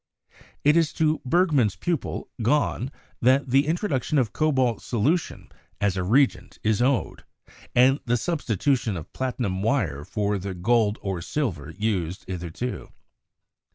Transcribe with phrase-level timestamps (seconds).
[0.63, 2.89] It is to Bergman's pupil Gahn
[3.21, 7.23] that the introduction of cobalt solution as a reagent is owed,
[7.75, 12.89] and the substitution of platinum wire for the gold or silver used hitherto.